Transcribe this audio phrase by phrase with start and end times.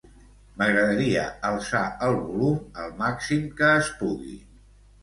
[0.61, 4.37] M'agradaria alçar el volum al màxim que es pugui.